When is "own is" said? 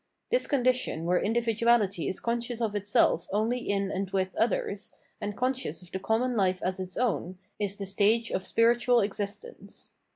6.97-7.75